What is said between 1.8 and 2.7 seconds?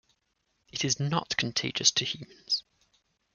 to humans.